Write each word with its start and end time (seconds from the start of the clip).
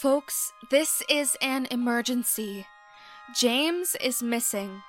Folks, 0.00 0.54
this 0.70 1.02
is 1.10 1.36
an 1.42 1.66
emergency. 1.70 2.66
James 3.36 3.94
is 4.00 4.22
missing. 4.22 4.80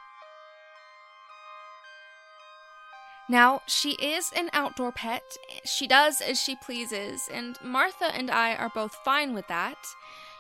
Now, 3.27 3.59
she 3.67 3.95
is 3.95 4.31
an 4.34 4.49
outdoor 4.53 4.93
pet. 4.93 5.23
She 5.65 5.85
does 5.85 6.21
as 6.21 6.39
she 6.39 6.55
pleases, 6.55 7.27
and 7.29 7.57
Martha 7.61 8.05
and 8.15 8.31
I 8.31 8.55
are 8.55 8.71
both 8.73 8.95
fine 9.03 9.34
with 9.34 9.49
that. 9.49 9.75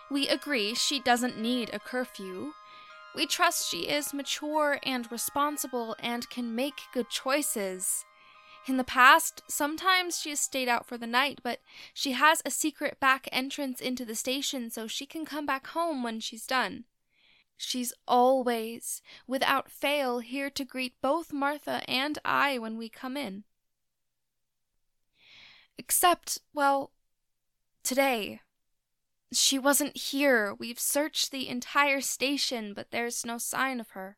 We 0.09 0.29
agree 0.29 0.73
she 0.73 1.01
doesn't 1.01 1.37
need 1.37 1.69
a 1.73 1.79
curfew. 1.79 2.53
We 3.13 3.25
trust 3.25 3.69
she 3.69 3.89
is 3.89 4.13
mature 4.13 4.79
and 4.83 5.11
responsible 5.11 5.97
and 5.99 6.29
can 6.29 6.55
make 6.55 6.79
good 6.93 7.09
choices. 7.09 8.05
In 8.67 8.77
the 8.77 8.83
past, 8.83 9.41
sometimes 9.47 10.19
she 10.19 10.29
has 10.29 10.39
stayed 10.39 10.69
out 10.69 10.85
for 10.85 10.97
the 10.97 11.07
night, 11.07 11.39
but 11.43 11.61
she 11.93 12.11
has 12.11 12.41
a 12.45 12.51
secret 12.51 12.99
back 12.99 13.27
entrance 13.31 13.81
into 13.81 14.05
the 14.05 14.15
station 14.15 14.69
so 14.69 14.87
she 14.87 15.05
can 15.05 15.25
come 15.25 15.45
back 15.45 15.67
home 15.67 16.03
when 16.03 16.19
she's 16.19 16.45
done. 16.45 16.85
She's 17.57 17.93
always, 18.07 19.01
without 19.27 19.71
fail, 19.71 20.19
here 20.19 20.49
to 20.49 20.65
greet 20.65 20.93
both 21.01 21.33
Martha 21.33 21.81
and 21.87 22.17
I 22.23 22.57
when 22.57 22.77
we 22.77 22.89
come 22.89 23.17
in. 23.17 23.43
Except, 25.77 26.39
well, 26.53 26.91
today. 27.83 28.41
She 29.33 29.57
wasn't 29.57 29.95
here. 29.95 30.53
We've 30.53 30.79
searched 30.79 31.31
the 31.31 31.47
entire 31.47 32.01
station, 32.01 32.73
but 32.73 32.91
there's 32.91 33.25
no 33.25 33.37
sign 33.37 33.79
of 33.79 33.91
her. 33.91 34.17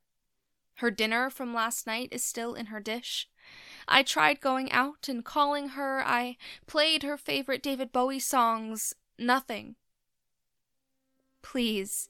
Her 0.75 0.89
dinner 0.89 1.29
from 1.29 1.53
last 1.53 1.85
night 1.85 2.09
is 2.11 2.23
still 2.23 2.55
in 2.55 2.67
her 2.67 2.79
dish. 2.79 3.29
I 3.87 4.03
tried 4.03 4.41
going 4.41 4.71
out 4.71 5.07
and 5.07 5.23
calling 5.23 5.69
her. 5.69 6.03
I 6.05 6.37
played 6.67 7.03
her 7.03 7.17
favorite 7.17 7.63
David 7.63 7.91
Bowie 7.91 8.19
songs. 8.19 8.93
Nothing. 9.19 9.75
Please, 11.41 12.09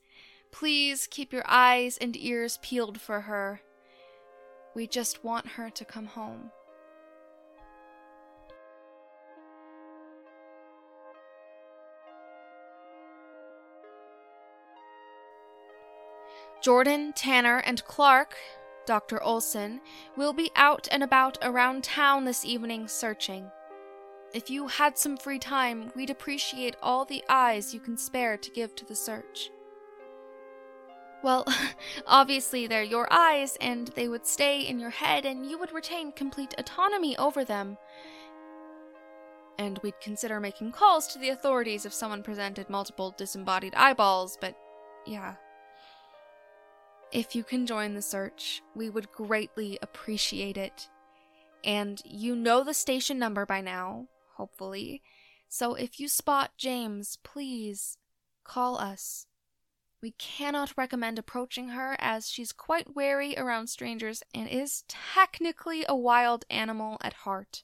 please 0.51 1.07
keep 1.09 1.33
your 1.33 1.43
eyes 1.47 1.97
and 1.97 2.15
ears 2.15 2.59
peeled 2.61 3.01
for 3.01 3.21
her. 3.21 3.61
We 4.75 4.87
just 4.87 5.23
want 5.23 5.47
her 5.49 5.69
to 5.69 5.85
come 5.85 6.05
home. 6.05 6.51
Jordan, 16.63 17.11
Tanner, 17.13 17.57
and 17.57 17.83
Clark 17.83 18.37
Dr. 18.85 19.21
Olson, 19.23 19.81
will 20.15 20.33
be 20.33 20.51
out 20.55 20.87
and 20.91 21.03
about 21.03 21.37
around 21.41 21.83
town 21.83 22.25
this 22.25 22.43
evening 22.43 22.87
searching. 22.87 23.49
If 24.33 24.49
you 24.49 24.67
had 24.67 24.97
some 24.97 25.15
free 25.15 25.39
time, 25.39 25.91
we'd 25.95 26.09
appreciate 26.09 26.75
all 26.81 27.05
the 27.05 27.23
eyes 27.29 27.73
you 27.73 27.79
can 27.79 27.97
spare 27.97 28.35
to 28.37 28.51
give 28.51 28.75
to 28.75 28.85
the 28.85 28.95
search. 28.95 29.51
Well, 31.23 31.45
obviously, 32.07 32.67
they're 32.67 32.83
your 32.83 33.07
eyes, 33.11 33.57
and 33.61 33.87
they 33.89 34.07
would 34.07 34.25
stay 34.25 34.61
in 34.61 34.79
your 34.79 34.89
head, 34.89 35.25
and 35.25 35.45
you 35.45 35.57
would 35.59 35.71
retain 35.71 36.11
complete 36.11 36.55
autonomy 36.57 37.15
over 37.17 37.45
them. 37.45 37.77
And 39.59 39.79
we'd 39.83 40.01
consider 40.01 40.39
making 40.39 40.71
calls 40.71 41.07
to 41.07 41.19
the 41.19 41.29
authorities 41.29 41.85
if 41.85 41.93
someone 41.93 42.23
presented 42.23 42.69
multiple 42.69 43.13
disembodied 43.17 43.75
eyeballs, 43.75 44.37
but 44.41 44.57
yeah. 45.05 45.35
If 47.13 47.35
you 47.35 47.43
can 47.43 47.67
join 47.67 47.93
the 47.93 48.01
search, 48.01 48.63
we 48.73 48.89
would 48.89 49.11
greatly 49.11 49.77
appreciate 49.83 50.57
it. 50.57 50.89
And 51.63 52.01
you 52.03 52.35
know 52.35 52.63
the 52.63 52.73
station 52.73 53.19
number 53.19 53.45
by 53.45 53.61
now, 53.61 54.07
hopefully. 54.33 55.03
So 55.47 55.75
if 55.75 55.99
you 55.99 56.07
spot 56.07 56.53
James, 56.57 57.19
please 57.21 57.99
call 58.43 58.79
us. 58.79 59.27
We 60.01 60.15
cannot 60.17 60.73
recommend 60.75 61.19
approaching 61.19 61.69
her 61.69 61.95
as 61.99 62.31
she's 62.31 62.51
quite 62.51 62.95
wary 62.95 63.37
around 63.37 63.67
strangers 63.67 64.23
and 64.33 64.49
is 64.49 64.83
technically 64.87 65.85
a 65.87 65.95
wild 65.95 66.45
animal 66.49 66.97
at 67.01 67.13
heart. 67.13 67.63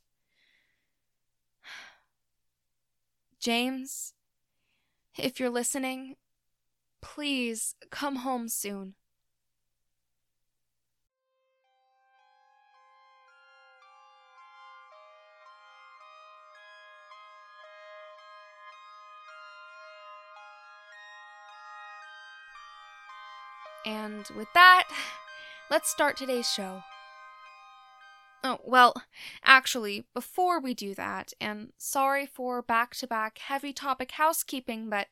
James, 3.39 4.13
if 5.17 5.39
you're 5.39 5.49
listening, 5.49 6.17
please 7.01 7.73
come 7.89 8.17
home 8.17 8.47
soon. 8.47 8.93
And 24.19 24.37
with 24.37 24.51
that, 24.53 24.89
let's 25.71 25.89
start 25.89 26.17
today's 26.17 26.49
show. 26.49 26.83
Oh, 28.43 28.59
well, 28.65 28.93
actually, 29.45 30.07
before 30.13 30.59
we 30.59 30.73
do 30.73 30.93
that, 30.95 31.31
and 31.39 31.71
sorry 31.77 32.25
for 32.25 32.61
back 32.61 32.95
to 32.95 33.07
back 33.07 33.37
heavy 33.37 33.71
topic 33.71 34.11
housekeeping, 34.11 34.89
but 34.89 35.07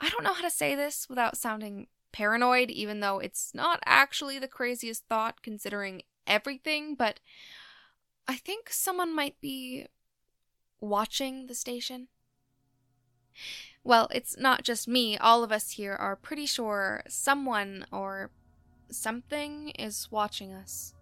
I 0.00 0.08
don't 0.08 0.24
know 0.24 0.32
how 0.32 0.42
to 0.42 0.50
say 0.50 0.74
this 0.74 1.08
without 1.08 1.36
sounding 1.36 1.86
paranoid, 2.10 2.70
even 2.70 2.98
though 2.98 3.20
it's 3.20 3.54
not 3.54 3.78
actually 3.86 4.40
the 4.40 4.48
craziest 4.48 5.04
thought 5.08 5.40
considering 5.40 6.02
everything, 6.26 6.96
but 6.96 7.20
I 8.26 8.34
think 8.34 8.68
someone 8.70 9.14
might 9.14 9.40
be 9.40 9.86
watching 10.80 11.46
the 11.46 11.54
station. 11.54 12.08
Well, 13.88 14.08
it's 14.10 14.36
not 14.36 14.64
just 14.64 14.86
me. 14.86 15.16
All 15.16 15.42
of 15.42 15.50
us 15.50 15.70
here 15.70 15.94
are 15.94 16.14
pretty 16.14 16.44
sure 16.44 17.02
someone 17.08 17.86
or 17.90 18.30
something 18.90 19.70
is 19.70 20.08
watching 20.10 20.52
us. 20.52 20.92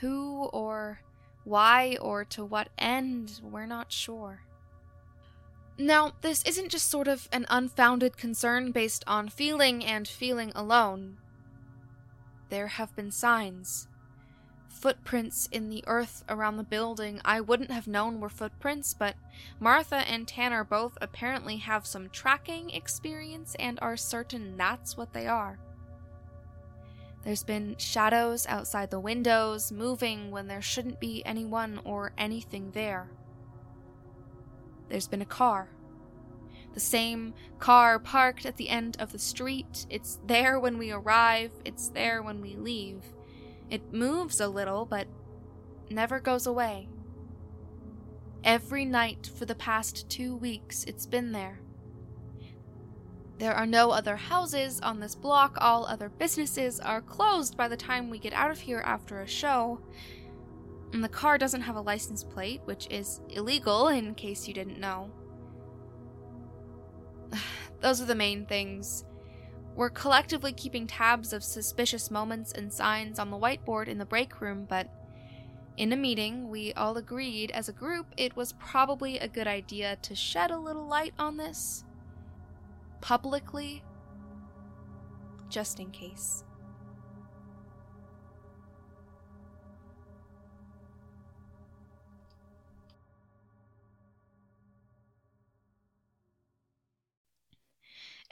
Who 0.00 0.46
or 0.52 0.98
why 1.44 1.96
or 2.00 2.24
to 2.24 2.44
what 2.44 2.70
end, 2.76 3.40
we're 3.40 3.66
not 3.66 3.92
sure. 3.92 4.40
Now, 5.78 6.14
this 6.22 6.42
isn't 6.42 6.70
just 6.70 6.90
sort 6.90 7.06
of 7.06 7.28
an 7.30 7.46
unfounded 7.48 8.16
concern 8.16 8.72
based 8.72 9.04
on 9.06 9.28
feeling 9.28 9.84
and 9.84 10.08
feeling 10.08 10.50
alone. 10.56 11.18
There 12.48 12.66
have 12.66 12.96
been 12.96 13.12
signs 13.12 13.86
footprints 14.84 15.48
in 15.50 15.70
the 15.70 15.82
earth 15.86 16.22
around 16.28 16.58
the 16.58 16.62
building 16.62 17.18
I 17.24 17.40
wouldn't 17.40 17.70
have 17.70 17.86
known 17.86 18.20
were 18.20 18.28
footprints, 18.28 18.92
but 18.92 19.14
Martha 19.58 20.06
and 20.06 20.28
Tanner 20.28 20.62
both 20.62 20.98
apparently 21.00 21.56
have 21.56 21.86
some 21.86 22.10
tracking 22.10 22.68
experience 22.68 23.56
and 23.58 23.78
are 23.80 23.96
certain 23.96 24.58
that's 24.58 24.94
what 24.94 25.14
they 25.14 25.26
are. 25.26 25.58
There's 27.24 27.44
been 27.44 27.76
shadows 27.78 28.46
outside 28.46 28.90
the 28.90 29.00
windows, 29.00 29.72
moving 29.72 30.30
when 30.30 30.48
there 30.48 30.60
shouldn't 30.60 31.00
be 31.00 31.24
anyone 31.24 31.80
or 31.84 32.12
anything 32.18 32.70
there. 32.72 33.08
There's 34.90 35.08
been 35.08 35.22
a 35.22 35.24
car. 35.24 35.70
The 36.74 36.80
same 36.80 37.32
car 37.58 37.98
parked 37.98 38.44
at 38.44 38.58
the 38.58 38.68
end 38.68 38.98
of 39.00 39.12
the 39.12 39.18
street. 39.18 39.86
It's 39.88 40.20
there 40.26 40.60
when 40.60 40.76
we 40.76 40.92
arrive, 40.92 41.52
it's 41.64 41.88
there 41.88 42.22
when 42.22 42.42
we 42.42 42.54
leave. 42.56 43.13
It 43.74 43.92
moves 43.92 44.38
a 44.38 44.46
little, 44.46 44.86
but 44.86 45.08
never 45.90 46.20
goes 46.20 46.46
away. 46.46 46.86
Every 48.44 48.84
night 48.84 49.28
for 49.36 49.46
the 49.46 49.56
past 49.56 50.08
two 50.08 50.36
weeks, 50.36 50.84
it's 50.84 51.06
been 51.06 51.32
there. 51.32 51.58
There 53.38 53.52
are 53.52 53.66
no 53.66 53.90
other 53.90 54.14
houses 54.14 54.80
on 54.80 55.00
this 55.00 55.16
block, 55.16 55.58
all 55.60 55.86
other 55.86 56.08
businesses 56.08 56.78
are 56.78 57.00
closed 57.00 57.56
by 57.56 57.66
the 57.66 57.76
time 57.76 58.10
we 58.10 58.20
get 58.20 58.32
out 58.32 58.52
of 58.52 58.60
here 58.60 58.80
after 58.86 59.20
a 59.20 59.26
show. 59.26 59.80
And 60.92 61.02
the 61.02 61.08
car 61.08 61.36
doesn't 61.36 61.62
have 61.62 61.74
a 61.74 61.80
license 61.80 62.22
plate, 62.22 62.60
which 62.66 62.86
is 62.92 63.22
illegal 63.28 63.88
in 63.88 64.14
case 64.14 64.46
you 64.46 64.54
didn't 64.54 64.78
know. 64.78 65.10
Those 67.80 68.00
are 68.00 68.06
the 68.06 68.14
main 68.14 68.46
things. 68.46 69.04
We're 69.74 69.90
collectively 69.90 70.52
keeping 70.52 70.86
tabs 70.86 71.32
of 71.32 71.42
suspicious 71.42 72.10
moments 72.10 72.52
and 72.52 72.72
signs 72.72 73.18
on 73.18 73.30
the 73.30 73.38
whiteboard 73.38 73.88
in 73.88 73.98
the 73.98 74.04
break 74.04 74.40
room, 74.40 74.66
but 74.68 74.88
in 75.76 75.92
a 75.92 75.96
meeting, 75.96 76.48
we 76.48 76.72
all 76.74 76.96
agreed 76.96 77.50
as 77.50 77.68
a 77.68 77.72
group 77.72 78.06
it 78.16 78.36
was 78.36 78.52
probably 78.52 79.18
a 79.18 79.26
good 79.26 79.48
idea 79.48 79.96
to 80.02 80.14
shed 80.14 80.52
a 80.52 80.58
little 80.58 80.86
light 80.86 81.14
on 81.18 81.36
this. 81.36 81.84
Publicly. 83.00 83.82
Just 85.48 85.80
in 85.80 85.90
case. 85.90 86.44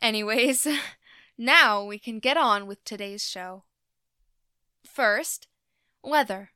Anyways, 0.00 0.66
Now 1.44 1.82
we 1.82 1.98
can 1.98 2.20
get 2.20 2.36
on 2.36 2.68
with 2.68 2.84
today's 2.84 3.28
show. 3.28 3.64
First, 4.86 5.48
weather. 6.00 6.50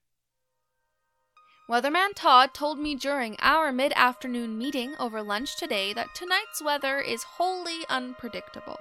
Weatherman 1.69 2.11
Todd 2.15 2.55
told 2.55 2.79
me 2.79 2.95
during 2.95 3.35
our 3.41 3.73
mid 3.73 3.93
afternoon 3.97 4.57
meeting 4.57 4.95
over 5.01 5.25
lunch 5.25 5.57
today 5.57 5.93
that 5.95 6.15
tonight's 6.15 6.63
weather 6.63 7.01
is 7.01 7.25
wholly 7.25 7.81
unpredictable. 7.89 8.79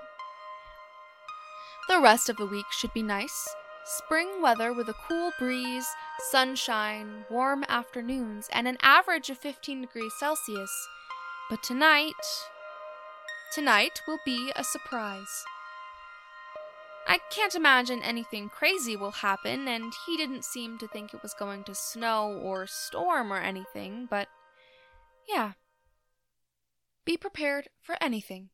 The 1.87 1.99
rest 1.99 2.29
of 2.29 2.37
the 2.37 2.45
week 2.45 2.67
should 2.69 2.93
be 2.93 3.01
nice. 3.01 3.55
Spring 3.83 4.43
weather 4.43 4.73
with 4.73 4.87
a 4.89 5.01
cool 5.07 5.31
breeze, 5.39 5.87
sunshine, 6.29 7.25
warm 7.31 7.65
afternoons, 7.67 8.47
and 8.53 8.67
an 8.67 8.77
average 8.83 9.31
of 9.31 9.39
15 9.39 9.81
degrees 9.81 10.13
Celsius. 10.19 10.87
But 11.49 11.63
tonight. 11.63 12.13
Tonight 13.51 14.03
will 14.07 14.19
be 14.23 14.51
a 14.55 14.63
surprise. 14.63 15.45
I 17.07 17.19
can't 17.29 17.53
imagine 17.53 18.01
anything 18.01 18.49
crazy 18.49 18.95
will 18.95 19.11
happen, 19.11 19.67
and 19.67 19.93
he 20.05 20.17
didn't 20.17 20.43
seem 20.43 20.77
to 20.79 20.87
think 20.87 21.13
it 21.13 21.21
was 21.21 21.35
going 21.35 21.63
to 21.65 21.75
snow 21.75 22.39
or 22.41 22.65
storm 22.65 23.31
or 23.31 23.37
anything, 23.37 24.07
but 24.09 24.27
yeah. 25.29 25.53
Be 27.05 27.17
prepared 27.17 27.69
for 27.81 27.95
anything. 28.01 28.49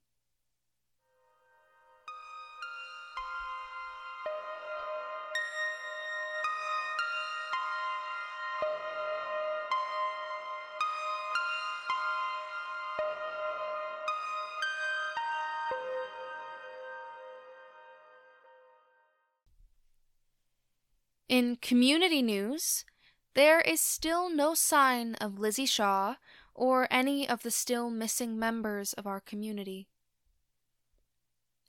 In 21.41 21.55
community 21.55 22.21
news, 22.21 22.85
there 23.33 23.61
is 23.61 23.81
still 23.81 24.29
no 24.29 24.53
sign 24.53 25.15
of 25.15 25.39
Lizzie 25.39 25.65
Shaw 25.65 26.17
or 26.53 26.87
any 26.91 27.27
of 27.27 27.41
the 27.41 27.49
still 27.49 27.89
missing 27.89 28.37
members 28.37 28.93
of 28.93 29.07
our 29.07 29.19
community. 29.19 29.87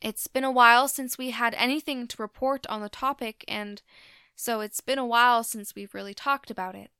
It's 0.02 0.26
been 0.26 0.44
a 0.44 0.50
while 0.50 0.88
since 0.88 1.16
we 1.16 1.30
had 1.30 1.54
anything 1.54 2.06
to 2.08 2.20
report 2.20 2.66
on 2.66 2.82
the 2.82 2.90
topic, 2.90 3.46
and 3.48 3.80
so 4.36 4.60
it's 4.60 4.82
been 4.82 4.98
a 4.98 5.06
while 5.06 5.42
since 5.42 5.74
we've 5.74 5.94
really 5.94 6.12
talked 6.12 6.50
about 6.50 6.74
it. 6.74 6.90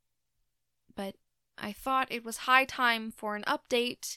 But 0.97 1.17
I 1.59 1.73
thought 1.73 2.11
it 2.11 2.25
was 2.25 2.49
high 2.49 2.65
time 2.65 3.11
for 3.11 3.37
an 3.37 3.45
update, 3.47 4.17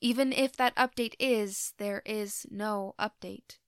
even 0.00 0.32
if 0.32 0.56
that 0.56 0.74
update 0.74 1.16
is 1.18 1.74
there 1.76 2.00
is 2.06 2.46
no 2.50 2.94
update. 2.98 3.58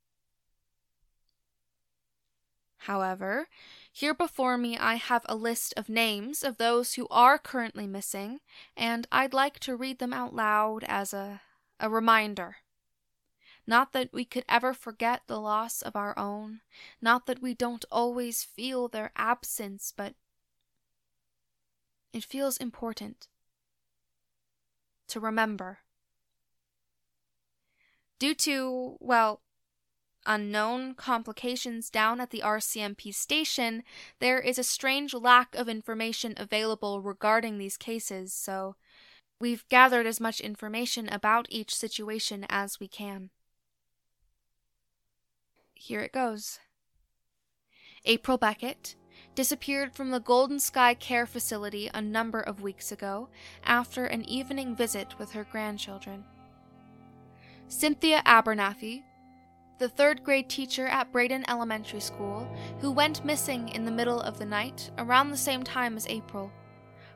However, 2.85 3.47
here 3.93 4.15
before 4.15 4.57
me 4.57 4.79
I 4.79 4.95
have 4.95 5.27
a 5.29 5.35
list 5.35 5.75
of 5.77 5.91
names 5.91 6.43
of 6.43 6.57
those 6.57 6.95
who 6.95 7.07
are 7.11 7.39
currently 7.39 7.87
missing, 7.87 8.41
and 8.75 9.07
I'd 9.13 9.35
like 9.35 9.59
to 9.61 9.77
read 9.77 9.99
them 9.99 10.15
out 10.15 10.35
loud 10.35 10.85
as 10.85 11.13
a, 11.13 11.43
a 11.79 11.91
reminder. 11.91 12.57
Not 13.67 13.93
that 13.93 14.15
we 14.15 14.25
could 14.25 14.47
ever 14.49 14.73
forget 14.73 15.23
the 15.27 15.39
loss 15.39 15.83
of 15.83 15.95
our 15.95 16.19
own, 16.19 16.63
not 17.03 17.27
that 17.27 17.43
we 17.43 17.53
don't 17.53 17.85
always 17.93 18.45
feel 18.45 18.89
their 18.89 19.13
absence, 19.15 19.93
but 19.95 20.15
it 22.15 22.25
feels 22.25 22.57
important 22.57 23.29
to 25.09 25.21
remember. 25.21 25.81
Due 28.19 28.35
to, 28.35 28.97
well, 29.01 29.43
unknown 30.27 30.95
complications 30.95 31.91
down 31.91 32.21
at 32.21 32.31
the 32.31 32.43
RCMP 32.45 33.15
station, 33.15 33.83
there 34.19 34.39
is 34.39 34.59
a 34.59 34.65
strange 34.65 35.15
lack 35.15 35.55
of 35.55 35.69
information 35.69 36.35
available 36.37 37.01
regarding 37.01 37.59
these 37.59 37.77
cases, 37.77 38.33
so 38.33 38.77
we've 39.41 39.69
gathered 39.69 40.07
as 40.07 40.21
much 40.21 40.41
information 40.41 41.09
about 41.09 41.47
each 41.49 41.75
situation 41.75 42.47
as 42.49 42.79
we 42.79 42.89
can. 42.89 43.31
Here 45.75 46.01
it 46.01 46.13
goes. 46.13 46.59
April 48.05 48.39
Beckett 48.39 48.97
disappeared 49.35 49.95
from 49.95 50.11
the 50.11 50.21
Golden 50.21 50.59
Sky 50.59 50.95
Care 50.95 51.27
Facility 51.27 51.91
a 51.93 52.03
number 52.03 52.41
of 52.41 52.63
weeks 52.63 52.93
ago 52.93 53.29
after 53.65 54.07
an 54.07 54.25
evening 54.29 54.75
visit 54.75 55.19
with 55.19 55.33
her 55.33 55.47
grandchildren. 55.51 56.25
Cynthia 57.69 58.23
Abernathy 58.27 59.05
the 59.81 59.89
third 59.89 60.23
grade 60.23 60.47
teacher 60.51 60.87
at 60.87 61.11
Braden 61.11 61.43
Elementary 61.49 62.01
School, 62.01 62.47
who 62.81 62.93
went 62.93 63.25
missing 63.25 63.71
in 63.71 63.87
the 63.87 63.91
middle 63.91 64.21
of 64.21 64.39
the 64.39 64.45
night 64.45 64.91
around 64.99 65.31
the 65.31 65.39
same 65.39 65.63
time 65.63 65.97
as 65.97 66.07
April. 66.07 66.53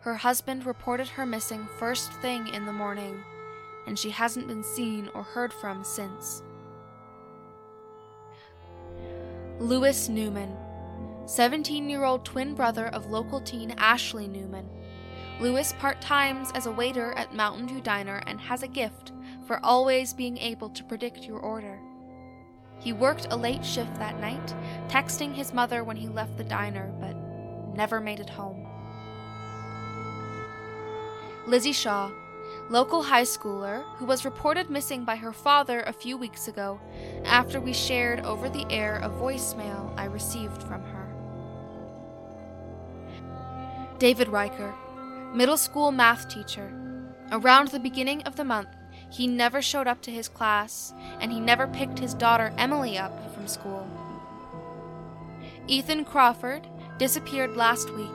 Her 0.01 0.15
husband 0.15 0.65
reported 0.65 1.09
her 1.09 1.27
missing 1.27 1.69
first 1.79 2.11
thing 2.15 2.49
in 2.49 2.65
the 2.65 2.73
morning, 2.73 3.23
and 3.87 3.99
she 3.99 4.09
hasn't 4.09 4.49
been 4.49 4.65
seen 4.65 5.11
or 5.15 5.23
heard 5.23 5.53
from 5.53 5.85
since. 5.85 6.43
Lewis 9.61 10.09
Newman, 10.09 10.57
17 11.27 11.91
year 11.91 12.05
old 12.05 12.25
twin 12.25 12.55
brother 12.55 12.87
of 12.89 13.11
local 13.11 13.43
teen 13.43 13.73
Ashley 13.73 14.27
Newman. 14.27 14.67
Lewis 15.39 15.75
part 15.75 16.01
times 16.01 16.51
as 16.55 16.65
a 16.65 16.73
waiter 16.73 17.13
at 17.13 17.35
Mountain 17.35 17.69
View 17.69 17.83
Diner 17.83 18.23
and 18.27 18.41
has 18.41 18.63
a 18.63 18.69
gift 18.69 19.13
for 19.47 19.61
always 19.63 20.15
being 20.15 20.39
able 20.39 20.71
to 20.71 20.85
predict 20.85 21.25
your 21.25 21.41
order. 21.41 21.79
He 22.85 22.93
worked 22.93 23.29
a 23.31 23.37
late 23.37 23.65
shift 23.65 23.95
that 23.95 24.21
night, 24.21 24.55
texting 24.89 25.33
his 25.33 25.55
mother 25.55 25.83
when 25.83 25.97
he 25.97 26.07
left 26.07 26.37
the 26.37 26.45
diner, 26.45 26.93
but 27.01 27.17
never 27.75 27.99
made 27.99 28.21
it 28.21 28.29
home. 28.29 28.67
Lizzie 31.47 31.73
Shaw, 31.73 32.11
local 32.69 33.03
high 33.03 33.23
schooler 33.23 33.83
who 33.97 34.05
was 34.05 34.27
reported 34.27 34.69
missing 34.69 35.03
by 35.03 35.17
her 35.17 35.33
father 35.33 35.81
a 35.81 35.95
few 35.95 36.19
weeks 36.19 36.47
ago 36.47 36.79
after 37.25 37.59
we 37.59 37.73
shared 37.73 38.21
over 38.21 38.51
the 38.51 38.67
air 38.71 39.01
a 39.03 39.09
voicemail 39.09 39.91
I 39.99 40.05
received 40.05 40.63
from 40.63 40.83
her. 40.83 41.09
David 43.99 44.29
Riker, 44.29 44.75
middle 45.33 45.57
school 45.57 45.91
math 45.91 46.29
teacher. 46.29 46.71
Around 47.33 47.69
the 47.69 47.81
beginning 47.81 48.23
of 48.25 48.37
the 48.37 48.45
month, 48.45 48.69
he 49.15 49.29
never 49.29 49.63
showed 49.63 49.87
up 49.87 50.03
to 50.03 50.11
his 50.11 50.29
class, 50.29 50.93
and 51.21 51.31
he 51.31 51.39
never 51.39 51.69
picked 51.69 52.01
his 52.01 52.15
daughter 52.15 52.53
Emily 52.59 52.99
up 52.99 53.33
from 53.33 53.47
school. 53.47 53.87
Ethan 55.69 56.05
Crawford 56.05 56.67
disappeared 56.99 57.57
last 57.57 57.95
week. 57.95 58.11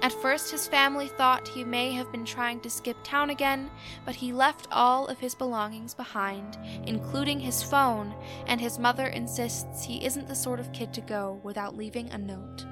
At 0.00 0.12
first, 0.14 0.50
his 0.50 0.66
family 0.66 1.08
thought 1.08 1.46
he 1.46 1.64
may 1.64 1.92
have 1.92 2.10
been 2.10 2.24
trying 2.24 2.60
to 2.60 2.70
skip 2.70 2.96
town 3.04 3.28
again, 3.28 3.70
but 4.06 4.14
he 4.14 4.32
left 4.32 4.68
all 4.72 5.06
of 5.06 5.18
his 5.18 5.34
belongings 5.34 5.92
behind, 5.92 6.56
including 6.86 7.38
his 7.38 7.62
phone, 7.62 8.14
and 8.46 8.58
his 8.58 8.78
mother 8.78 9.08
insists 9.08 9.84
he 9.84 10.02
isn't 10.04 10.28
the 10.28 10.34
sort 10.34 10.60
of 10.60 10.72
kid 10.72 10.94
to 10.94 11.02
go 11.02 11.40
without 11.42 11.76
leaving 11.76 12.10
a 12.10 12.16
note. 12.16 12.64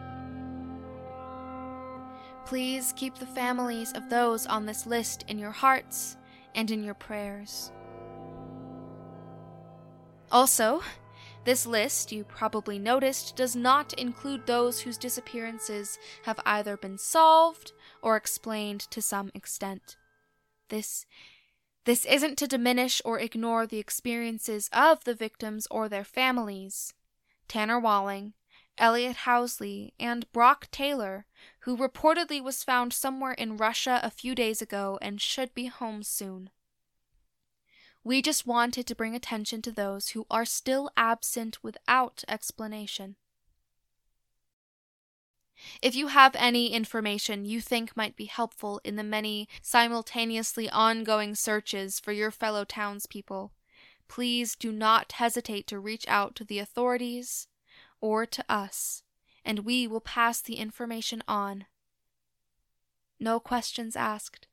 Please 2.47 2.95
keep 2.97 3.17
the 3.17 3.27
families 3.27 3.93
of 3.93 4.09
those 4.09 4.47
on 4.47 4.65
this 4.65 4.87
list 4.87 5.27
in 5.29 5.39
your 5.39 5.53
hearts 5.53 6.17
and 6.55 6.71
in 6.71 6.83
your 6.83 6.95
prayers. 6.95 7.73
Also, 10.31 10.83
this 11.45 11.67
list, 11.67 12.13
you 12.13 12.25
probably 12.25 12.79
noticed, 12.79 13.35
does 13.35 13.57
not 13.57 13.93
include 13.95 14.47
those 14.47 14.81
whose 14.81 14.99
disappearances 14.99 15.99
have 16.25 16.39
either 16.45 16.77
been 16.77 16.99
solved 16.99 17.73
or 18.03 18.17
explained 18.17 18.81
to 18.81 19.01
some 19.01 19.31
extent. 19.35 19.97
This 20.69 21.07
this 21.85 22.05
isn't 22.05 22.37
to 22.39 22.47
diminish 22.47 23.01
or 23.07 23.19
ignore 23.19 23.67
the 23.67 23.79
experiences 23.79 24.69
of 24.71 25.05
the 25.05 25.15
victims 25.15 25.67
or 25.71 25.89
their 25.89 26.05
families. 26.05 26.93
Tanner 27.49 27.81
Walling, 27.81 28.35
Elliot 28.81 29.19
Housley, 29.27 29.93
and 30.01 30.31
Brock 30.33 30.69
Taylor, 30.71 31.27
who 31.61 31.77
reportedly 31.77 32.43
was 32.43 32.65
found 32.65 32.95
somewhere 32.95 33.35
in 33.35 33.59
Russia 33.59 34.01
a 34.03 34.11
few 34.11 34.35
days 34.35 34.63
ago 34.63 34.99
and 35.03 35.21
should 35.21 35.55
be 35.55 35.67
home 35.67 36.03
soon. 36.03 36.49
We 38.03 38.23
just 38.23 38.47
wanted 38.47 38.87
to 38.87 38.95
bring 38.95 39.15
attention 39.15 39.61
to 39.63 39.71
those 39.71 40.09
who 40.09 40.27
are 40.31 40.47
still 40.47 40.91
absent 40.97 41.63
without 41.63 42.25
explanation. 42.27 43.17
If 45.83 45.95
you 45.95 46.07
have 46.07 46.35
any 46.37 46.73
information 46.73 47.45
you 47.45 47.61
think 47.61 47.95
might 47.95 48.17
be 48.17 48.25
helpful 48.25 48.81
in 48.83 48.97
the 48.97 49.03
many 49.03 49.47
simultaneously 49.61 50.71
ongoing 50.71 51.35
searches 51.35 52.01
for 52.01 52.13
your 52.13 52.31
fellow 52.31 52.65
townspeople, 52.65 53.53
please 54.09 54.57
do 54.57 54.73
not 54.73 55.13
hesitate 55.13 55.67
to 55.67 55.79
reach 55.79 56.07
out 56.09 56.35
to 56.37 56.45
the 56.45 56.59
authorities 56.59 57.47
or 58.01 58.27
to 58.27 58.45
us, 58.49 59.03
and 59.45 59.61
we 59.61 59.87
will 59.87 60.01
pass 60.01 60.41
the 60.41 60.57
information 60.57 61.23
on. 61.29 61.67
No 63.19 63.41
questions 63.41 63.97
asked. 63.97 64.47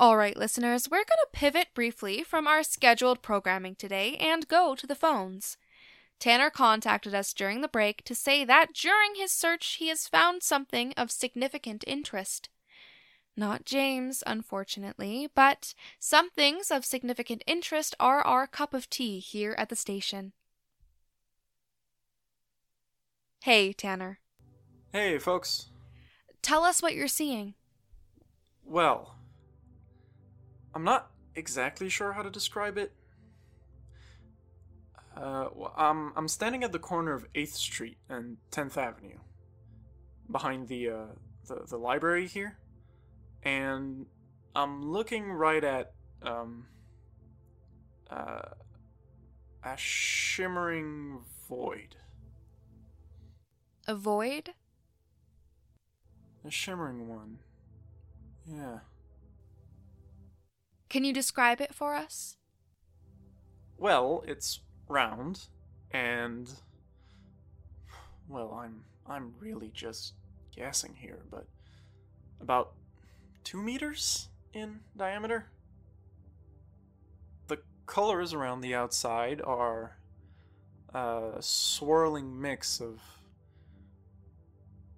All 0.00 0.16
right, 0.16 0.36
listeners, 0.36 0.88
we're 0.88 0.98
going 0.98 1.06
to 1.06 1.26
pivot 1.32 1.74
briefly 1.74 2.22
from 2.22 2.46
our 2.46 2.62
scheduled 2.62 3.20
programming 3.20 3.74
today 3.74 4.16
and 4.20 4.46
go 4.46 4.76
to 4.76 4.86
the 4.86 4.94
phones. 4.94 5.56
Tanner 6.20 6.50
contacted 6.50 7.16
us 7.16 7.34
during 7.34 7.62
the 7.62 7.68
break 7.68 8.04
to 8.04 8.14
say 8.14 8.44
that 8.44 8.72
during 8.72 9.16
his 9.16 9.32
search 9.32 9.78
he 9.80 9.88
has 9.88 10.06
found 10.06 10.44
something 10.44 10.92
of 10.96 11.10
significant 11.10 11.82
interest. 11.84 12.48
Not 13.36 13.64
James, 13.64 14.22
unfortunately, 14.24 15.30
but 15.34 15.74
some 15.98 16.30
things 16.30 16.70
of 16.70 16.84
significant 16.84 17.42
interest 17.44 17.96
are 17.98 18.20
our 18.20 18.46
cup 18.46 18.74
of 18.74 18.88
tea 18.88 19.18
here 19.18 19.56
at 19.58 19.68
the 19.68 19.74
station. 19.74 20.32
Hey, 23.42 23.72
Tanner. 23.72 24.20
Hey, 24.92 25.18
folks. 25.18 25.70
Tell 26.40 26.62
us 26.62 26.82
what 26.82 26.94
you're 26.94 27.08
seeing. 27.08 27.54
Well, 28.64 29.17
I'm 30.74 30.84
not 30.84 31.10
exactly 31.34 31.88
sure 31.88 32.12
how 32.12 32.22
to 32.22 32.30
describe 32.30 32.78
it. 32.78 32.92
Uh, 35.16 35.48
well, 35.54 35.74
I'm 35.76 36.12
I'm 36.16 36.28
standing 36.28 36.62
at 36.62 36.72
the 36.72 36.78
corner 36.78 37.12
of 37.12 37.26
Eighth 37.34 37.54
Street 37.54 37.98
and 38.08 38.36
Tenth 38.50 38.78
Avenue, 38.78 39.18
behind 40.30 40.68
the 40.68 40.90
uh, 40.90 41.06
the 41.46 41.64
the 41.68 41.76
library 41.76 42.26
here, 42.28 42.58
and 43.42 44.06
I'm 44.54 44.90
looking 44.90 45.32
right 45.32 45.64
at 45.64 45.92
um 46.22 46.66
uh, 48.10 48.42
a 49.64 49.76
shimmering 49.76 51.18
void. 51.48 51.96
A 53.88 53.94
void? 53.94 54.50
A 56.44 56.50
shimmering 56.50 57.08
one. 57.08 57.38
Yeah. 58.46 58.78
Can 60.88 61.04
you 61.04 61.12
describe 61.12 61.60
it 61.60 61.74
for 61.74 61.94
us? 61.94 62.36
Well, 63.76 64.24
it's 64.26 64.60
round 64.88 65.48
and 65.90 66.50
well, 68.28 68.52
I'm 68.52 68.84
I'm 69.06 69.32
really 69.38 69.70
just 69.72 70.14
guessing 70.54 70.94
here, 70.94 71.22
but 71.30 71.46
about 72.40 72.74
2 73.44 73.62
meters 73.62 74.28
in 74.52 74.80
diameter. 74.96 75.46
The 77.46 77.58
colors 77.86 78.34
around 78.34 78.60
the 78.60 78.74
outside 78.74 79.40
are 79.42 79.96
a 80.94 81.36
swirling 81.40 82.40
mix 82.40 82.80
of 82.80 83.00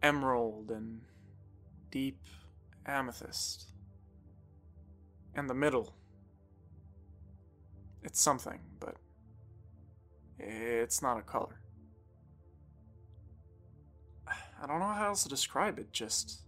emerald 0.03 0.71
and 0.71 1.03
deep 1.91 2.19
amethyst. 2.87 3.67
And 5.41 5.49
the 5.49 5.55
middle. 5.55 5.95
It's 8.03 8.21
something, 8.21 8.61
but 8.79 8.97
it's 10.39 11.01
not 11.01 11.17
a 11.17 11.23
color. 11.23 11.63
I 14.29 14.67
don't 14.67 14.81
know 14.81 14.93
how 14.93 15.07
else 15.07 15.23
to 15.23 15.31
describe 15.31 15.79
it, 15.79 15.95
just 15.95 16.43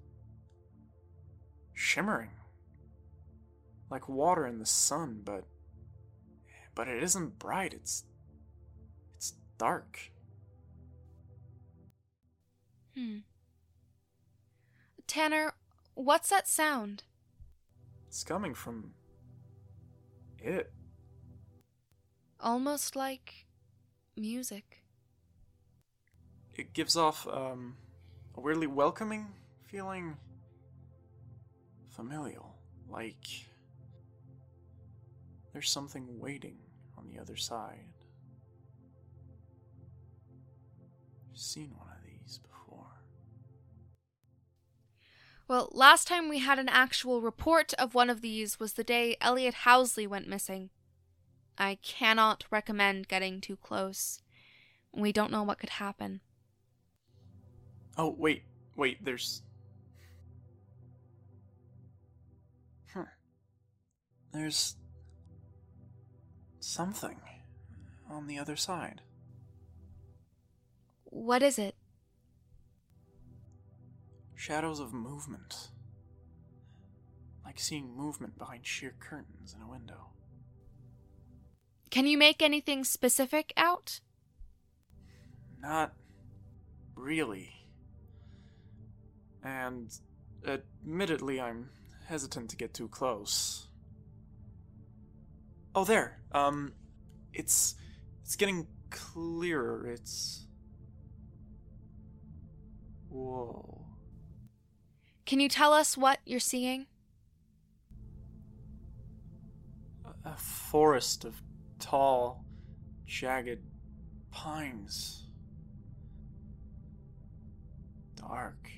shimmering. 1.73 2.33
Like 3.91 4.11
water 4.11 4.47
in 4.47 4.59
the 4.59 4.67
sun, 4.67 5.23
but 5.25 5.45
but 6.75 6.87
it 6.87 7.03
isn't 7.03 7.39
bright, 7.39 7.73
it's 7.73 8.05
it's 9.17 9.33
dark. 9.57 9.99
Hmm. 12.95 13.21
Tanner, 15.07 15.55
what's 15.95 16.29
that 16.29 16.47
sound? 16.47 17.05
It's 18.13 18.25
coming 18.25 18.53
from 18.53 18.91
it. 20.39 20.71
Almost 22.39 22.95
like 22.95 23.47
music. 24.19 24.83
It 26.55 26.75
gives 26.75 26.95
off 26.95 27.27
um, 27.27 27.75
a 28.35 28.41
weirdly 28.43 28.67
welcoming 28.67 29.29
feeling, 29.65 30.19
familial, 31.89 32.55
like 32.87 33.47
there's 35.55 35.71
something 35.71 36.21
waiting 36.21 36.59
on 36.99 37.09
the 37.09 37.19
other 37.19 37.37
side. 37.37 37.87
I've 41.31 41.39
seen 41.39 41.71
one 41.79 41.92
Well, 45.53 45.69
last 45.73 46.09
time 46.09 46.31
we 46.31 46.39
had 46.39 46.59
an 46.59 46.71
actual 46.71 47.21
report 47.21 47.75
of 47.75 47.95
one 47.95 48.09
of 48.09 48.23
these 48.23 48.59
was 48.59 48.73
the 48.73 48.83
day 48.83 49.19
Elliot 49.21 49.55
Housley 49.67 50.09
went 50.09 50.27
missing. 50.27 50.71
I 51.59 51.77
cannot 51.83 52.47
recommend 52.51 53.07
getting 53.07 53.39
too 53.39 53.57
close. 53.57 54.23
We 54.95 55.13
don't 55.13 55.31
know 55.31 55.43
what 55.43 55.59
could 55.59 55.69
happen. 55.69 56.23
Oh, 57.99 58.15
wait, 58.17 58.45
wait, 58.77 59.05
there's. 59.05 59.43
Huh. 62.95 63.05
There's. 64.33 64.77
something 66.61 67.21
on 68.09 68.27
the 68.27 68.39
other 68.39 68.57
side. 68.57 69.03
What 71.05 71.43
is 71.43 71.59
it? 71.59 71.75
Shadows 74.43 74.81
of 74.81 74.93
movement. 74.93 75.69
Like 77.45 77.61
seeing 77.61 77.97
movement 77.97 78.37
behind 78.39 78.67
sheer 78.67 78.93
curtains 78.99 79.55
in 79.55 79.63
a 79.63 79.71
window. 79.71 80.09
Can 81.91 82.09
you 82.09 82.19
make 82.19 82.43
anything 82.43 82.83
specific 82.83 83.53
out? 83.57 84.01
Not 85.61 85.93
really. 86.97 87.53
And 89.45 89.97
admittedly, 90.45 91.41
I'm 91.41 91.71
hesitant 92.09 92.51
to 92.51 92.57
get 92.57 92.75
too 92.75 92.89
close. 92.89 93.69
Oh, 95.73 95.85
there. 95.85 96.19
Um, 96.33 96.73
it's 97.33 97.77
it's 98.25 98.35
getting 98.35 98.67
clearer. 98.91 99.87
It's 99.87 100.49
whoa. 103.09 103.82
Can 105.33 105.41
you 105.41 105.49
tell 105.49 105.73
us 105.73 105.97
what 105.97 106.19
you're 106.27 106.39
seeing? 106.39 106.85
A, 110.27 110.37
forest 110.37 111.25
of 111.25 111.41
tall, 111.79 112.45
jagged 113.07 113.61
pines. 114.31 115.29
Dark. 118.15 118.69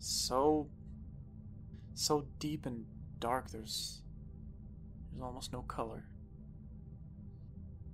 So. 0.00 0.68
so 1.94 2.26
deep 2.40 2.66
and 2.66 2.84
dark, 3.20 3.52
there's. 3.52 4.02
there's 5.12 5.22
almost 5.22 5.52
no 5.52 5.62
color. 5.62 6.08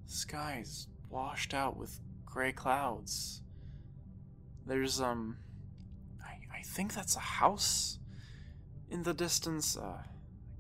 Sky's 0.07 0.89
washed 1.11 1.53
out 1.53 1.77
with 1.77 2.01
gray 2.25 2.53
clouds. 2.53 3.43
There's, 4.65 4.99
um. 4.99 5.37
I, 6.59 6.63
think 6.63 6.95
that's 6.95 7.17
a 7.17 7.21
house 7.21 7.99
in 8.91 9.03
the 9.03 9.15
distance, 9.15 9.77
uh, 9.77 9.81
a 9.81 10.05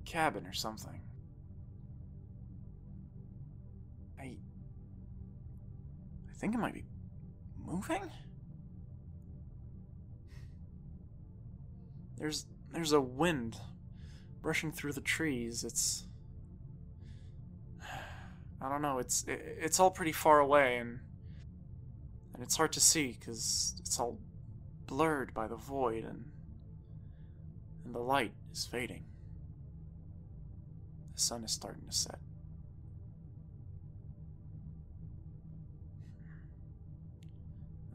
cabin 0.04 0.46
or 0.46 0.52
something. 0.52 1.00
I. 4.18 4.36
I 6.28 6.34
think 6.34 6.54
it 6.54 6.58
might 6.58 6.74
be 6.74 6.84
moving? 7.64 8.10
There's 12.16 12.46
there's 12.72 12.92
a 12.92 13.00
wind 13.00 13.56
brushing 14.42 14.72
through 14.72 14.92
the 14.92 15.00
trees. 15.00 15.64
It's 15.64 16.04
I 18.60 18.68
don't 18.68 18.82
know. 18.82 18.98
It's 18.98 19.24
it, 19.24 19.58
it's 19.60 19.80
all 19.80 19.90
pretty 19.90 20.12
far 20.12 20.40
away 20.40 20.78
and 20.78 21.00
and 22.34 22.42
it's 22.42 22.56
hard 22.56 22.72
to 22.72 22.80
see 22.80 23.16
cuz 23.20 23.74
it's 23.80 23.98
all 23.98 24.18
blurred 24.88 25.32
by 25.32 25.46
the 25.46 25.56
void 25.56 26.02
and 26.02 26.24
and 27.84 27.94
the 27.94 28.00
light 28.00 28.32
is 28.52 28.66
fading. 28.66 29.04
The 31.14 31.20
sun 31.20 31.44
is 31.44 31.52
starting 31.52 31.86
to 31.88 31.96
set. 31.96 32.18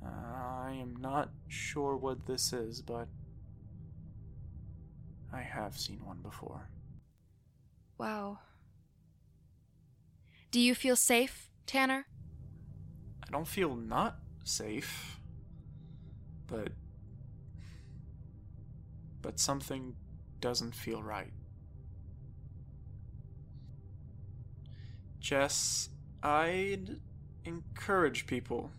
I 0.03 0.73
am 0.81 0.95
not 0.99 1.29
sure 1.47 1.95
what 1.95 2.25
this 2.25 2.53
is, 2.53 2.81
but 2.81 3.07
I 5.31 5.41
have 5.41 5.77
seen 5.77 6.03
one 6.03 6.21
before. 6.23 6.69
Wow. 7.99 8.39
Do 10.49 10.59
you 10.59 10.73
feel 10.73 10.95
safe, 10.95 11.49
Tanner? 11.67 12.07
I 13.27 13.31
don't 13.31 13.47
feel 13.47 13.75
not 13.75 14.17
safe, 14.43 15.19
but. 16.47 16.69
But 19.23 19.39
something 19.39 19.95
doesn't 20.39 20.75
feel 20.75 21.01
right. 21.01 21.33
Jess, 25.19 25.89
I'd 26.21 26.99
encourage 27.45 28.27
people 28.27 28.69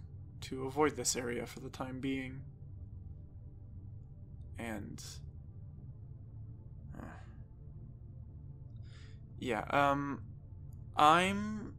to 0.43 0.67
avoid 0.67 0.95
this 0.95 1.17
area 1.17 1.47
for 1.47 1.59
the 1.59 1.71
time 1.71 1.99
being. 1.99 2.43
And. 4.59 5.03
Uh, 6.97 7.07
yeah, 9.41 9.65
um. 9.71 10.21
I'm 10.97 11.75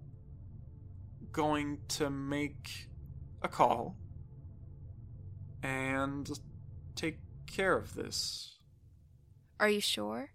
going 1.32 1.78
to 1.88 2.10
make 2.10 2.90
a 3.42 3.48
call 3.48 3.96
and 5.64 6.30
take 6.96 7.20
care 7.48 7.78
of 7.78 7.94
this. 7.96 8.55
Are 9.60 9.70
you 9.70 9.82
sure? 9.82 10.30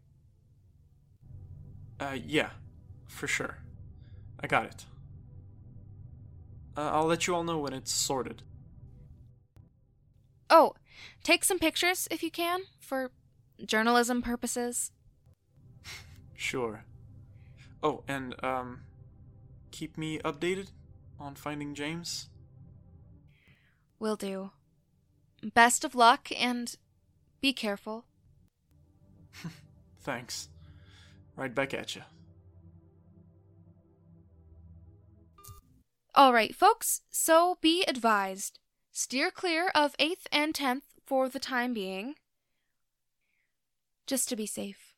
Uh, 1.99 2.17
yeah, 2.27 2.51
for 3.09 3.27
sure. 3.27 3.59
I 4.43 4.47
got 4.47 4.65
it. 4.67 4.87
Uh, 6.77 6.91
I'll 6.93 7.07
let 7.07 7.27
you 7.27 7.35
all 7.35 7.45
know 7.45 7.59
when 7.59 7.75
it's 7.75 7.93
sorted. 7.93 8.43
Oh, 10.49 10.75
take 11.23 11.45
some 11.45 11.59
pictures 11.59 12.09
if 12.11 12.23
you 12.23 12.31
can, 12.31 12.63
for 12.81 13.11
journalism 13.65 14.23
purposes. 14.23 14.91
Sure. 16.35 16.85
Oh, 17.83 18.03
and, 18.09 18.35
um, 18.43 18.81
keep 19.73 19.99
me 19.99 20.19
updated 20.21 20.69
on 21.19 21.35
finding 21.35 21.75
James? 21.75 22.31
Will 23.99 24.17
do. 24.17 24.53
Best 25.53 25.85
of 25.85 25.95
luck 25.95 26.29
and 26.35 26.77
be 27.43 27.53
careful. 27.53 28.07
Thanks. 30.01 30.49
Right 31.37 31.55
back 31.55 31.75
at 31.75 31.95
you. 31.97 32.03
All 36.15 36.33
right, 36.33 36.55
folks, 36.55 37.03
so 37.11 37.59
be 37.61 37.85
advised. 37.87 38.59
Steer 38.93 39.31
clear 39.31 39.71
of 39.75 39.97
8th 39.99 40.27
and 40.33 40.53
10th 40.53 40.83
for 41.07 41.29
the 41.29 41.39
time 41.39 41.73
being. 41.73 42.17
Just 44.07 44.29
to 44.29 44.37
be 44.37 44.47
safe. 44.47 44.90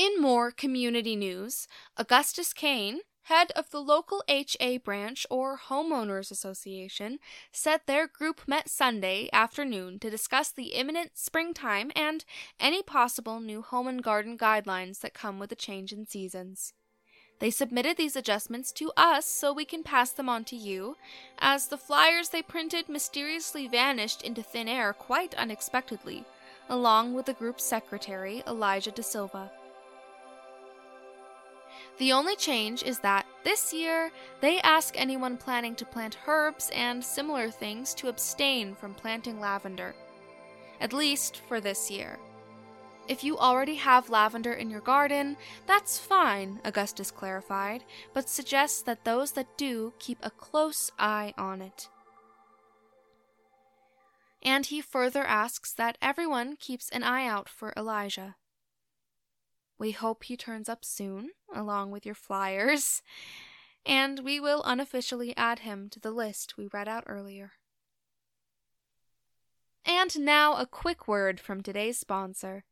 In 0.00 0.18
more 0.18 0.50
community 0.50 1.14
news, 1.14 1.68
Augustus 1.98 2.54
Kane, 2.54 3.00
head 3.24 3.52
of 3.54 3.68
the 3.68 3.82
local 3.82 4.24
HA 4.28 4.78
branch 4.78 5.26
or 5.28 5.58
Homeowners 5.68 6.30
Association, 6.30 7.18
said 7.52 7.82
their 7.84 8.06
group 8.06 8.48
met 8.48 8.70
Sunday 8.70 9.28
afternoon 9.30 9.98
to 9.98 10.08
discuss 10.08 10.50
the 10.52 10.68
imminent 10.68 11.18
springtime 11.18 11.92
and 11.94 12.24
any 12.58 12.82
possible 12.82 13.40
new 13.40 13.60
home 13.60 13.86
and 13.86 14.02
garden 14.02 14.38
guidelines 14.38 15.00
that 15.00 15.12
come 15.12 15.38
with 15.38 15.52
a 15.52 15.54
change 15.54 15.92
in 15.92 16.06
seasons. 16.06 16.72
They 17.38 17.50
submitted 17.50 17.98
these 17.98 18.16
adjustments 18.16 18.72
to 18.72 18.92
us 18.96 19.26
so 19.26 19.52
we 19.52 19.66
can 19.66 19.82
pass 19.82 20.12
them 20.12 20.30
on 20.30 20.44
to 20.44 20.56
you, 20.56 20.96
as 21.40 21.66
the 21.66 21.76
flyers 21.76 22.30
they 22.30 22.40
printed 22.40 22.88
mysteriously 22.88 23.68
vanished 23.68 24.22
into 24.22 24.42
thin 24.42 24.66
air 24.66 24.94
quite 24.94 25.34
unexpectedly, 25.34 26.24
along 26.70 27.12
with 27.12 27.26
the 27.26 27.34
group's 27.34 27.64
secretary, 27.64 28.42
Elijah 28.46 28.92
De 28.92 29.02
Silva. 29.02 29.50
The 32.00 32.12
only 32.12 32.34
change 32.34 32.82
is 32.82 32.98
that 33.00 33.26
this 33.44 33.74
year 33.74 34.10
they 34.40 34.58
ask 34.62 34.94
anyone 34.98 35.36
planning 35.36 35.74
to 35.74 35.84
plant 35.84 36.16
herbs 36.26 36.70
and 36.74 37.04
similar 37.04 37.50
things 37.50 37.92
to 37.96 38.08
abstain 38.08 38.74
from 38.74 38.94
planting 38.94 39.38
lavender. 39.38 39.94
At 40.80 40.94
least 40.94 41.42
for 41.46 41.60
this 41.60 41.90
year. 41.90 42.18
If 43.06 43.22
you 43.22 43.36
already 43.36 43.74
have 43.74 44.08
lavender 44.08 44.54
in 44.54 44.70
your 44.70 44.80
garden, 44.80 45.36
that's 45.66 45.98
fine, 45.98 46.58
Augustus 46.64 47.10
clarified, 47.10 47.84
but 48.14 48.30
suggests 48.30 48.80
that 48.84 49.04
those 49.04 49.32
that 49.32 49.58
do 49.58 49.92
keep 49.98 50.16
a 50.22 50.30
close 50.30 50.90
eye 50.98 51.34
on 51.36 51.60
it. 51.60 51.90
And 54.42 54.64
he 54.64 54.80
further 54.80 55.24
asks 55.24 55.70
that 55.74 55.98
everyone 56.00 56.56
keeps 56.56 56.88
an 56.88 57.02
eye 57.02 57.26
out 57.26 57.50
for 57.50 57.74
Elijah. 57.76 58.36
We 59.80 59.92
hope 59.92 60.24
he 60.24 60.36
turns 60.36 60.68
up 60.68 60.84
soon, 60.84 61.30
along 61.54 61.90
with 61.90 62.04
your 62.04 62.14
flyers, 62.14 63.00
and 63.86 64.20
we 64.20 64.38
will 64.38 64.62
unofficially 64.62 65.34
add 65.38 65.60
him 65.60 65.88
to 65.88 65.98
the 65.98 66.10
list 66.10 66.58
we 66.58 66.68
read 66.70 66.86
out 66.86 67.04
earlier. 67.06 67.52
And 69.86 70.20
now 70.20 70.56
a 70.56 70.66
quick 70.66 71.08
word 71.08 71.40
from 71.40 71.62
today's 71.62 71.96
sponsor. 71.98 72.64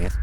Yes. 0.00 0.16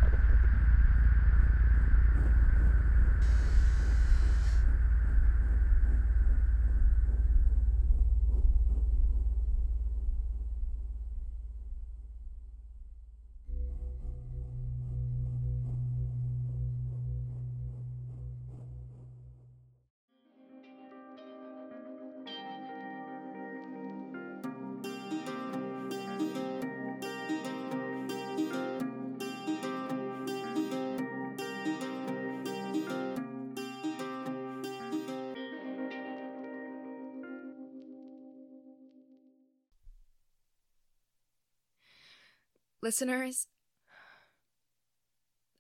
Listeners, 42.87 43.47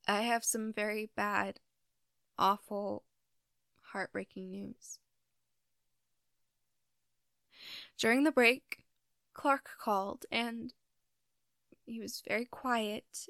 I 0.07 0.21
have 0.21 0.45
some 0.45 0.71
very 0.71 1.09
bad, 1.13 1.59
awful, 2.39 3.03
heartbreaking 3.91 4.49
news. 4.49 4.99
During 7.97 8.23
the 8.23 8.31
break, 8.31 8.85
Clark 9.33 9.71
called 9.77 10.25
and 10.31 10.73
he 11.85 11.99
was 11.99 12.23
very 12.25 12.45
quiet. 12.45 13.27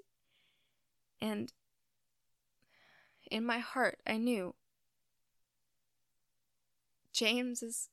And 1.19 1.51
in 3.31 3.43
my 3.43 3.57
heart, 3.57 3.99
I 4.05 4.17
knew 4.17 4.53
James 7.13 7.63
is 7.63 7.89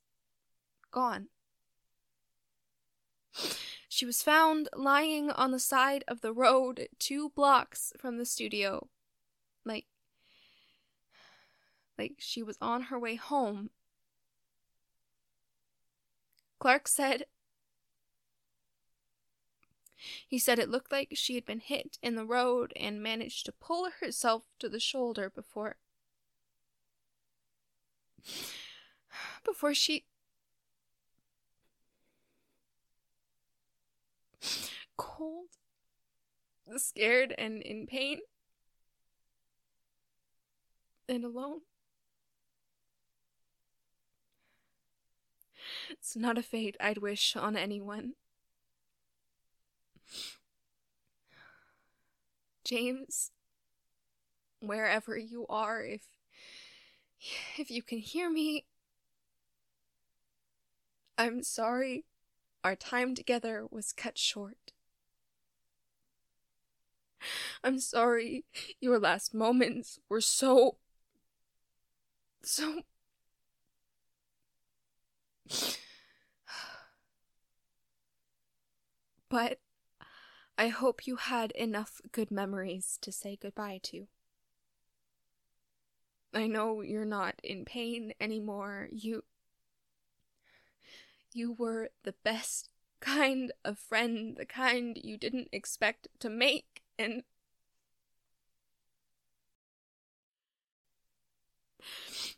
gone. 0.90 1.28
She 3.94 4.04
was 4.04 4.24
found 4.24 4.68
lying 4.74 5.30
on 5.30 5.52
the 5.52 5.60
side 5.60 6.02
of 6.08 6.20
the 6.20 6.32
road 6.32 6.88
two 6.98 7.28
blocks 7.28 7.92
from 7.96 8.18
the 8.18 8.24
studio. 8.24 8.88
Like, 9.64 9.86
like 11.96 12.14
she 12.18 12.42
was 12.42 12.58
on 12.60 12.82
her 12.82 12.98
way 12.98 13.14
home. 13.14 13.70
Clark 16.58 16.88
said 16.88 17.26
he 20.26 20.40
said 20.40 20.58
it 20.58 20.68
looked 20.68 20.90
like 20.90 21.10
she 21.12 21.36
had 21.36 21.44
been 21.44 21.60
hit 21.60 21.96
in 22.02 22.16
the 22.16 22.26
road 22.26 22.72
and 22.74 23.00
managed 23.00 23.46
to 23.46 23.52
pull 23.52 23.88
herself 24.00 24.42
to 24.58 24.68
the 24.68 24.80
shoulder 24.80 25.30
before. 25.30 25.76
before 29.44 29.72
she. 29.72 30.04
Cold, 34.96 35.48
scared, 36.76 37.34
and 37.38 37.62
in 37.62 37.86
pain, 37.86 38.20
and 41.08 41.24
alone. 41.24 41.60
It's 45.90 46.16
not 46.16 46.38
a 46.38 46.42
fate 46.42 46.76
I'd 46.80 46.98
wish 46.98 47.36
on 47.36 47.56
anyone. 47.56 48.14
James, 52.64 53.30
wherever 54.60 55.16
you 55.18 55.46
are, 55.48 55.82
if 55.82 56.02
if 57.58 57.70
you 57.70 57.82
can 57.82 57.98
hear 57.98 58.30
me, 58.30 58.64
I'm 61.18 61.42
sorry 61.42 62.04
our 62.64 62.74
time 62.74 63.14
together 63.14 63.66
was 63.70 63.92
cut 63.92 64.18
short. 64.18 64.72
I'm 67.62 67.78
sorry 67.78 68.44
your 68.80 68.98
last 68.98 69.34
moments 69.34 69.98
were 70.08 70.20
so 70.20 70.76
so 72.42 72.82
but 79.28 79.58
I 80.56 80.68
hope 80.68 81.06
you 81.06 81.16
had 81.16 81.50
enough 81.52 82.00
good 82.12 82.30
memories 82.30 82.98
to 83.02 83.12
say 83.12 83.36
goodbye 83.40 83.80
to. 83.84 84.06
I 86.34 86.46
know 86.48 86.80
you're 86.80 87.04
not 87.04 87.36
in 87.42 87.64
pain 87.64 88.12
anymore. 88.20 88.88
You. 88.92 89.22
You 91.34 91.52
were 91.52 91.90
the 92.04 92.14
best 92.24 92.70
kind 93.00 93.52
of 93.64 93.78
friend, 93.78 94.36
the 94.36 94.46
kind 94.46 94.96
you 95.02 95.18
didn't 95.18 95.48
expect 95.52 96.06
to 96.20 96.30
make, 96.30 96.82
and. 96.98 97.24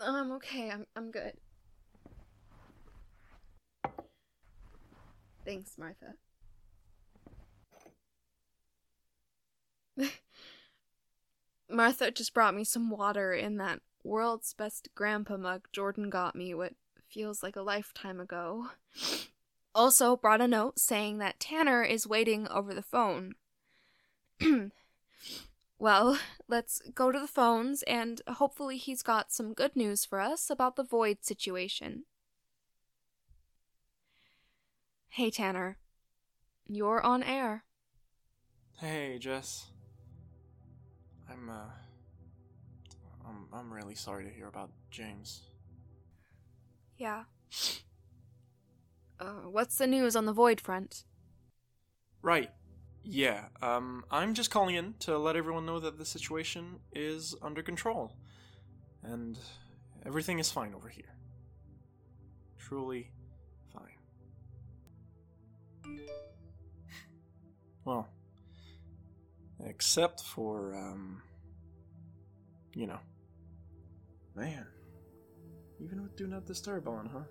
I'm 0.00 0.30
okay. 0.32 0.70
I'm 0.70 0.86
I'm 0.94 1.10
good. 1.10 1.32
Thanks, 5.44 5.76
Martha. 5.76 6.14
Martha 11.68 12.10
just 12.12 12.32
brought 12.34 12.54
me 12.54 12.62
some 12.64 12.88
water 12.90 13.32
in 13.32 13.56
that 13.56 13.80
world's 14.04 14.54
best 14.54 14.88
grandpa 14.94 15.36
mug 15.36 15.68
Jordan 15.72 16.10
got 16.10 16.34
me 16.34 16.54
what 16.54 16.74
feels 17.08 17.42
like 17.42 17.56
a 17.56 17.62
lifetime 17.62 18.20
ago. 18.20 18.68
Also 19.74 20.16
brought 20.16 20.40
a 20.40 20.48
note 20.48 20.78
saying 20.78 21.18
that 21.18 21.40
Tanner 21.40 21.82
is 21.82 22.06
waiting 22.06 22.48
over 22.48 22.74
the 22.74 22.82
phone. 22.82 23.34
well, 25.78 26.18
let's 26.48 26.80
go 26.94 27.12
to 27.12 27.18
the 27.18 27.26
phones 27.26 27.82
and 27.84 28.20
hopefully 28.28 28.76
he's 28.76 29.02
got 29.02 29.32
some 29.32 29.52
good 29.54 29.76
news 29.76 30.04
for 30.04 30.20
us 30.20 30.50
about 30.50 30.76
the 30.76 30.84
void 30.84 31.18
situation. 31.22 32.04
Hey, 35.10 35.30
Tanner. 35.30 35.78
You're 36.68 37.00
on 37.02 37.22
air. 37.22 37.64
Hey, 38.76 39.18
Jess. 39.18 39.66
I'm, 41.30 41.48
uh. 41.48 41.77
I'm, 43.52 43.58
I'm 43.58 43.72
really 43.72 43.94
sorry 43.94 44.24
to 44.24 44.30
hear 44.30 44.46
about 44.48 44.70
James. 44.90 45.42
Yeah. 46.96 47.24
Uh, 49.20 49.48
what's 49.50 49.76
the 49.78 49.86
news 49.86 50.16
on 50.16 50.26
the 50.26 50.32
Void 50.32 50.60
front? 50.60 51.04
Right. 52.22 52.50
Yeah, 53.02 53.46
um, 53.62 54.04
I'm 54.10 54.34
just 54.34 54.50
calling 54.50 54.74
in 54.74 54.94
to 55.00 55.16
let 55.16 55.36
everyone 55.36 55.64
know 55.64 55.80
that 55.80 55.98
the 55.98 56.04
situation 56.04 56.80
is 56.92 57.34
under 57.40 57.62
control. 57.62 58.12
And 59.02 59.38
everything 60.04 60.38
is 60.38 60.50
fine 60.50 60.74
over 60.74 60.88
here. 60.88 61.14
Truly 62.58 63.10
fine. 63.72 63.96
Well, 67.84 68.08
except 69.64 70.22
for, 70.22 70.74
um, 70.74 71.22
you 72.74 72.86
know. 72.86 72.98
Man, 74.38 74.66
even 75.80 76.00
with 76.00 76.14
Do 76.16 76.28
Not 76.28 76.46
Disturb 76.46 76.86
on, 76.86 77.10
huh? 77.12 77.24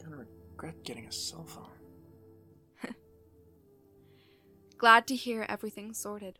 Kinda 0.00 0.16
regret 0.16 0.84
getting 0.84 1.06
a 1.06 1.12
cell 1.12 1.44
phone. 1.44 1.74
Glad 4.78 5.08
to 5.08 5.16
hear 5.16 5.44
everything's 5.48 5.98
sorted. 5.98 6.38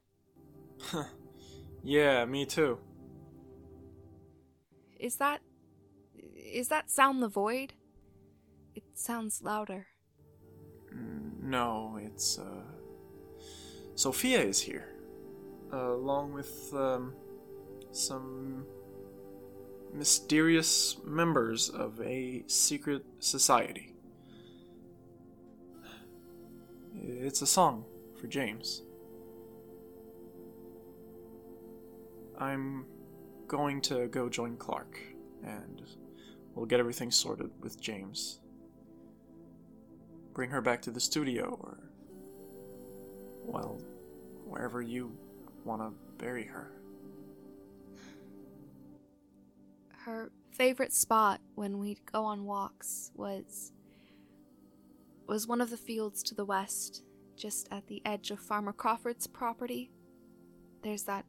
yeah, 1.83 2.25
me 2.25 2.47
too. 2.47 2.79
Is 5.01 5.17
that. 5.17 5.41
Is 6.37 6.69
that 6.69 6.89
sound 6.89 7.21
the 7.21 7.29
void? 7.29 7.73
It 8.77 8.85
sounds 8.95 9.43
louder. 9.43 9.89
Mm, 10.95 11.43
no, 11.43 11.99
it's, 12.01 12.39
uh. 12.39 12.63
Sophia 13.97 14.41
is 14.41 14.61
here, 14.61 14.95
uh, 15.73 15.95
along 15.95 16.33
with 16.33 16.73
um, 16.75 17.13
some 17.91 18.67
mysterious 19.93 20.97
members 21.05 21.69
of 21.69 22.01
a 22.01 22.45
secret 22.47 23.05
society. 23.19 23.95
It's 26.95 27.43
a 27.43 27.47
song 27.47 27.85
for 28.21 28.27
James. 28.27 28.83
I'm 32.39 32.85
going 33.49 33.81
to 33.83 34.09
go 34.09 34.29
join 34.29 34.57
Clark, 34.57 34.99
and 35.45 35.83
we'll 36.55 36.67
get 36.67 36.81
everything 36.81 37.11
sorted 37.11 37.51
with 37.61 37.81
James. 37.81 38.41
Bring 40.35 40.51
her 40.51 40.61
back 40.61 40.83
to 40.83 40.91
the 40.91 41.01
studio, 41.01 41.59
or 41.61 41.79
well, 43.45 43.81
wherever 44.45 44.83
you 44.83 45.17
want 45.65 45.81
to 45.81 45.93
bury 46.23 46.45
her. 46.45 46.76
Her 50.07 50.31
favorite 50.53 50.93
spot 50.93 51.41
when 51.57 51.81
we'd 51.81 52.07
go 52.11 52.23
on 52.25 52.45
walks 52.45 53.11
was 53.17 53.73
was 55.27 55.49
one 55.49 55.61
of 55.61 55.71
the 55.71 55.77
fields 55.77 56.23
to 56.23 56.35
the 56.37 56.45
west, 56.45 57.03
just 57.35 57.67
at 57.73 57.89
the 57.89 58.01
edge 58.05 58.31
of 58.31 58.39
Farmer 58.39 58.73
Crawford's 58.73 59.27
property. 59.27 59.91
There's 60.83 61.03
that 61.03 61.27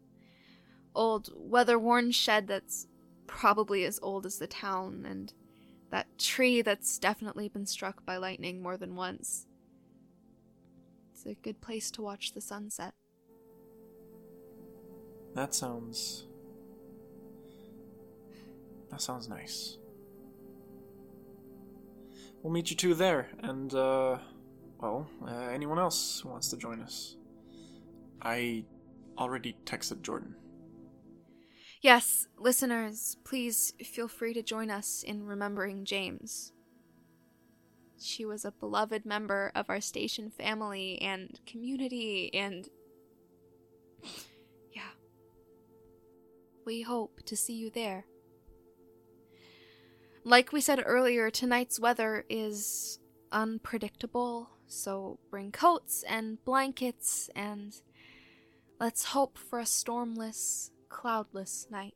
old 0.93 1.31
weather-worn 1.35 2.11
shed 2.11 2.47
that's 2.47 2.85
probably 3.25 3.83
as 3.83 3.99
old 4.03 4.27
as 4.27 4.37
the 4.37 4.45
town 4.45 5.07
and 5.09 5.33
that 5.89 6.19
tree 6.19 6.61
that's 6.61 6.99
definitely 6.99 7.49
been 7.49 7.65
struck 7.65 8.05
by 8.05 8.17
lightning 8.17 8.61
more 8.61 8.77
than 8.77 8.95
once. 8.95 9.47
It's 11.13 11.25
a 11.25 11.33
good 11.33 11.61
place 11.61 11.89
to 11.91 12.03
watch 12.03 12.33
the 12.33 12.41
sunset. 12.41 12.93
That 15.33 15.55
sounds. 15.55 16.26
That 18.91 19.01
sounds 19.01 19.27
nice. 19.27 19.77
We'll 22.41 22.53
meet 22.53 22.69
you 22.69 22.75
two 22.75 22.93
there, 22.93 23.29
and, 23.39 23.73
uh. 23.73 24.19
Well, 24.79 25.09
uh, 25.27 25.47
anyone 25.51 25.79
else 25.79 26.19
who 26.21 26.29
wants 26.29 26.49
to 26.49 26.55
join 26.57 26.81
us? 26.81 27.15
I 28.21 28.63
already 29.17 29.57
texted 29.65 30.03
Jordan. 30.03 30.35
Yes, 31.81 32.27
listeners, 32.37 33.17
please 33.23 33.73
feel 33.83 34.07
free 34.07 34.35
to 34.35 34.43
join 34.43 34.69
us 34.69 35.01
in 35.01 35.25
remembering 35.25 35.83
James. 35.83 36.53
She 37.99 38.23
was 38.23 38.45
a 38.45 38.51
beloved 38.51 39.03
member 39.03 39.51
of 39.55 39.67
our 39.67 39.81
station 39.81 40.29
family 40.29 41.01
and 41.01 41.39
community, 41.47 42.31
and. 42.35 42.69
Yeah. 44.71 44.91
We 46.67 46.83
hope 46.83 47.21
to 47.25 47.35
see 47.35 47.55
you 47.55 47.71
there. 47.71 48.05
Like 50.27 50.51
we 50.51 50.59
said 50.59 50.83
earlier, 50.85 51.31
tonight's 51.31 51.79
weather 51.79 52.25
is 52.29 52.99
unpredictable, 53.31 54.49
so 54.67 55.19
bring 55.31 55.53
coats 55.53 56.03
and 56.05 56.43
blankets 56.43 57.29
and 57.33 57.73
let's 58.77 59.05
hope 59.05 59.37
for 59.37 59.61
a 59.61 59.63
stormless, 59.63 60.71
cloudless 60.89 61.67
night. 61.71 61.93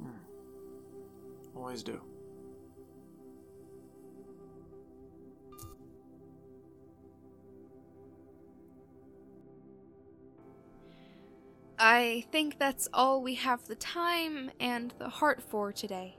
Hmm. 0.00 1.56
Always 1.56 1.82
do. 1.82 2.00
I 11.76 12.24
think 12.30 12.60
that's 12.60 12.88
all 12.94 13.20
we 13.20 13.34
have 13.34 13.66
the 13.66 13.74
time 13.74 14.52
and 14.60 14.94
the 15.00 15.08
heart 15.08 15.42
for 15.42 15.72
today. 15.72 16.18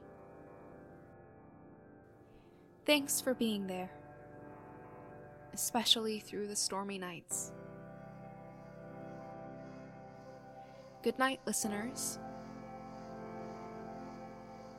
Thanks 2.86 3.20
for 3.20 3.34
being 3.34 3.66
there, 3.66 3.90
especially 5.54 6.20
through 6.20 6.48
the 6.48 6.56
stormy 6.56 7.00
nights. 7.00 7.52
Good 11.02 11.18
night, 11.18 11.40
listeners. 11.48 12.20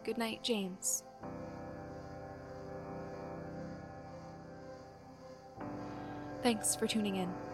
Good 0.04 0.18
night, 0.18 0.44
James. 0.44 1.02
Thanks 6.42 6.76
for 6.76 6.86
tuning 6.86 7.16
in. 7.16 7.45